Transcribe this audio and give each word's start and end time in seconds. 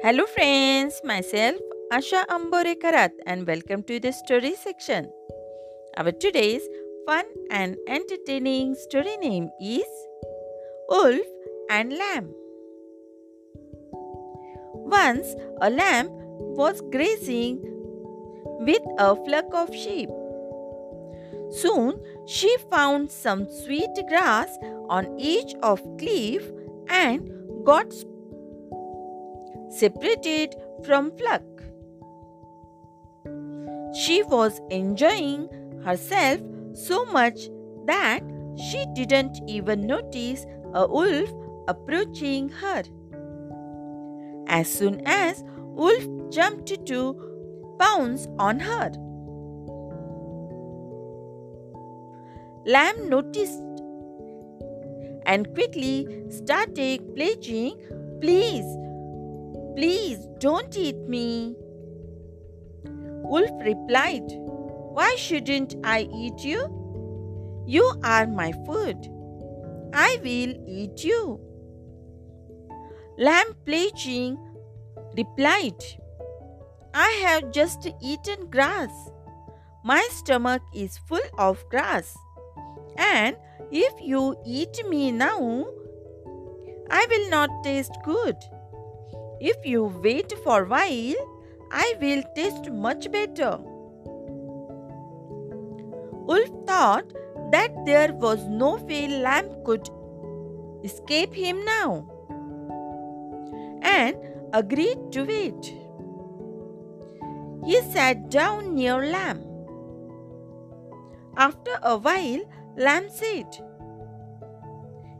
Hello, 0.00 0.26
friends. 0.26 1.00
Myself, 1.02 1.56
Asha 1.92 2.24
Ambore 2.28 2.80
Karat, 2.80 3.10
and 3.26 3.44
welcome 3.44 3.82
to 3.82 3.98
the 3.98 4.12
story 4.12 4.54
section. 4.54 5.10
Our 5.96 6.12
today's 6.12 6.62
fun 7.04 7.24
and 7.50 7.76
entertaining 7.88 8.76
story 8.76 9.16
name 9.16 9.48
is 9.60 9.88
Wolf 10.88 11.26
and 11.68 11.92
Lamb. 11.92 12.32
Once, 15.00 15.34
a 15.60 15.68
lamb 15.68 16.06
was 16.60 16.80
grazing 16.92 17.58
with 18.60 18.82
a 18.98 19.16
flock 19.24 19.52
of 19.52 19.74
sheep. 19.74 20.10
Soon, 21.50 22.00
she 22.28 22.56
found 22.70 23.10
some 23.10 23.48
sweet 23.50 23.90
grass 24.08 24.48
on 24.88 25.18
each 25.18 25.54
of 25.62 25.82
cliff 25.98 26.48
and 26.88 27.28
got 27.64 27.92
separated 29.70 30.54
from 30.84 31.16
flock. 31.16 31.42
She 33.94 34.22
was 34.22 34.60
enjoying 34.70 35.48
herself 35.84 36.40
so 36.74 37.04
much 37.06 37.48
that 37.86 38.20
she 38.56 38.84
didn't 38.94 39.40
even 39.46 39.86
notice 39.86 40.46
a 40.74 40.86
wolf 40.86 41.30
approaching 41.68 42.48
her. 42.48 42.82
As 44.46 44.68
soon 44.68 45.02
as 45.06 45.44
Wolf 45.58 46.04
jumped 46.30 46.86
to 46.86 47.14
pounce 47.78 48.26
on 48.38 48.60
her, 48.60 48.90
Lamb 52.66 53.08
noticed 53.08 53.62
and 55.26 55.52
quickly 55.54 56.06
started 56.30 57.14
pledging, 57.14 57.76
Please, 58.20 58.66
please 59.76 60.18
don't 60.38 60.76
eat 60.76 60.96
me. 60.96 61.54
Wolf 62.84 63.50
replied, 63.62 64.24
Why 64.94 65.14
shouldn't 65.16 65.76
I 65.84 66.08
eat 66.14 66.44
you? 66.44 66.60
You 67.66 67.92
are 68.02 68.26
my 68.26 68.52
food. 68.66 68.96
I 69.92 70.18
will 70.22 70.54
eat 70.66 71.04
you. 71.04 71.40
Lamb 73.18 73.54
pledging 73.66 74.38
replied, 75.16 75.82
I 76.94 77.10
have 77.26 77.52
just 77.52 77.86
eaten 78.00 78.48
grass. 78.50 78.90
My 79.84 80.06
stomach 80.10 80.62
is 80.74 80.98
full 80.98 81.28
of 81.38 81.62
grass. 81.68 82.16
And 82.96 83.36
if 83.70 83.92
you 84.00 84.36
eat 84.46 84.82
me 84.88 85.12
now, 85.12 85.66
I 86.90 87.06
will 87.10 87.30
not 87.30 87.50
taste 87.62 87.96
good. 88.04 88.36
If 89.40 89.64
you 89.64 89.84
wait 89.84 90.32
for 90.44 90.62
a 90.62 90.66
while, 90.66 91.14
I 91.70 91.94
will 92.00 92.22
taste 92.34 92.70
much 92.70 93.10
better. 93.12 93.58
Wolf 96.28 96.50
thought 96.66 97.12
that 97.52 97.70
there 97.86 98.12
was 98.12 98.46
no 98.48 98.76
way 98.76 99.06
Lamb 99.08 99.48
could 99.64 99.88
escape 100.84 101.32
him 101.32 101.64
now 101.64 102.10
and 103.82 104.16
agreed 104.52 105.12
to 105.12 105.24
wait. 105.24 105.74
He 107.64 107.80
sat 107.92 108.30
down 108.30 108.74
near 108.74 109.06
Lamb. 109.06 109.44
After 111.36 111.78
a 111.82 111.96
while, 111.96 112.40
Lamb 112.76 113.08
said, 113.08 113.46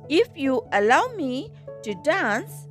If 0.08 0.28
you 0.34 0.62
allow 0.72 1.08
me 1.16 1.53
to 1.82 1.94
dance, 2.03 2.66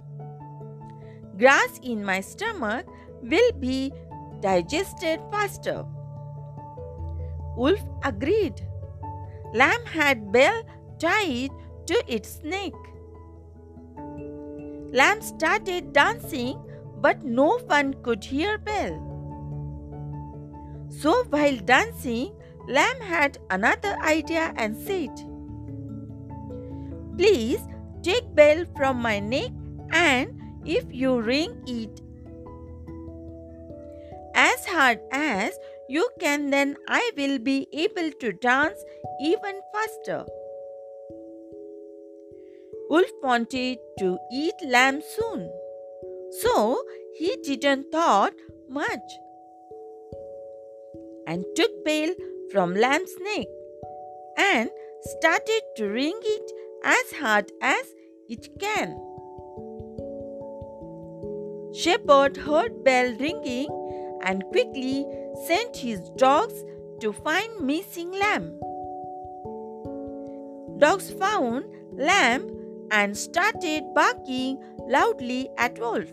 grass 1.38 1.80
in 1.84 2.04
my 2.04 2.22
stomach 2.22 2.86
will 3.22 3.52
be 3.60 3.92
digested 4.42 5.20
faster. 5.32 5.86
Wolf 7.56 7.84
agreed. 8.04 8.62
Lamb 9.54 9.86
had 9.86 10.32
bell 10.32 10.64
tied 11.00 11.50
to 11.88 12.04
its 12.08 12.42
neck. 12.44 12.74
Lamb 14.92 15.22
started 15.22 15.94
dancing, 15.94 16.60
but 17.02 17.24
no 17.24 17.60
one 17.68 17.94
could 18.04 18.24
hear 18.24 18.58
Bell. 18.58 19.04
So 20.90 21.24
while 21.26 21.58
dancing, 21.58 22.34
Lamb 22.68 23.02
had 23.02 23.38
another 23.50 23.98
idea 24.02 24.54
and 24.56 24.76
said, 24.78 25.12
Please 27.18 27.60
take 28.02 28.34
Bell 28.34 28.66
from 28.76 29.02
my 29.02 29.20
neck 29.20 29.52
and 29.92 30.37
if 30.68 30.86
you 30.92 31.20
ring 31.22 31.52
it 31.66 32.02
as 34.36 34.66
hard 34.66 35.00
as 35.12 35.58
you 35.90 36.08
can, 36.20 36.50
then 36.50 36.76
I 36.88 37.12
will 37.16 37.40
be 37.40 37.68
able 37.72 38.12
to 38.20 38.34
dance 38.34 38.84
even 39.22 39.62
faster. 39.74 40.26
Wolf 42.90 43.12
wanted 43.24 43.78
to 44.00 44.18
eat 44.32 44.54
lamb 44.66 45.02
soon, 45.16 45.50
so 46.42 46.82
he 47.16 47.36
didn't 47.44 47.92
thought 47.92 48.34
much 48.70 49.18
and 51.26 51.46
took 51.56 51.84
Bell 51.86 52.14
from 52.52 52.76
lamb's 52.76 53.16
neck 53.22 53.48
and 54.38 54.70
started 55.02 55.62
to 55.78 55.88
ring 55.88 56.20
it 56.24 56.52
as 56.84 57.12
hard 57.20 57.52
as 57.62 57.94
it 58.30 58.48
can. 58.60 59.17
Shepherd 61.80 62.38
heard 62.38 62.84
bell 62.84 63.14
ringing 63.20 63.68
and 64.24 64.44
quickly 64.46 65.06
sent 65.46 65.78
his 65.78 66.00
dogs 66.18 66.64
to 67.02 67.14
find 67.14 67.60
missing 67.62 68.10
lamb. 68.12 68.46
Dogs 70.80 71.12
found 71.12 71.66
lamb 71.92 72.48
and 72.90 73.16
started 73.16 73.84
barking 73.94 74.58
loudly 74.88 75.50
at 75.60 75.78
Wolf. 75.78 76.12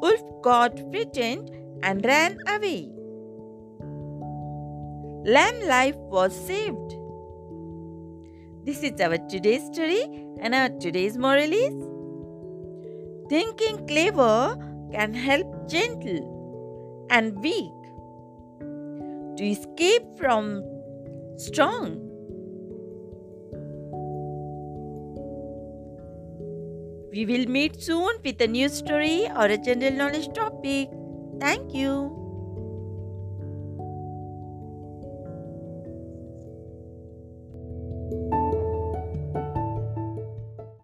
Wolf 0.00 0.22
got 0.42 0.78
frightened 0.90 1.50
and 1.82 2.02
ran 2.06 2.38
away. 2.48 2.90
Lamb 5.26 5.60
life 5.68 5.96
was 5.96 6.34
saved. 6.46 6.96
This 8.64 8.82
is 8.82 8.98
our 9.00 9.18
today's 9.28 9.66
story 9.66 10.02
and 10.40 10.54
our 10.54 10.70
today's 10.70 11.18
moral 11.18 11.52
is 11.52 11.95
Thinking 13.28 13.86
clever 13.86 14.56
can 14.92 15.12
help 15.12 15.68
gentle 15.68 17.06
and 17.10 17.36
weak 17.42 17.72
to 19.36 19.44
escape 19.44 20.04
from 20.18 20.62
strong. 21.36 22.02
We 27.12 27.24
will 27.24 27.46
meet 27.46 27.82
soon 27.82 28.16
with 28.24 28.40
a 28.40 28.46
new 28.46 28.68
story 28.68 29.26
or 29.34 29.46
a 29.46 29.56
general 29.56 29.92
knowledge 29.92 30.32
topic. 30.34 30.90
Thank 31.40 31.74
you. 31.74 32.25